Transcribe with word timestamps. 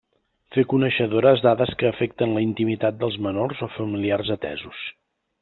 Fer 0.55 0.61
coneixedores 0.69 1.43
dades 1.47 1.73
que 1.81 1.89
afecten 1.89 2.33
la 2.39 2.43
intimitat 2.47 2.99
dels 3.03 3.19
menors 3.27 3.63
o 3.69 3.71
familiars 3.77 4.35
atesos. 4.39 4.83